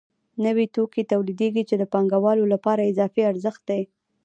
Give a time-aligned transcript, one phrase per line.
[0.45, 3.81] نوي توکي تولیدېږي چې د پانګوالو لپاره اضافي ارزښت دی